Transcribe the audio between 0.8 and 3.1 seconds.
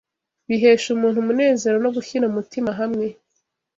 umuntu umunezero no gushyira umutima hamwe